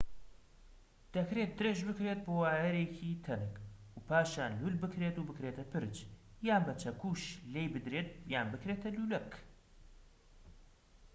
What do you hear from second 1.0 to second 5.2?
دەکرێت درێژ بکرێت بۆ وایەرێکی تەنک و پاشان لول بکرێت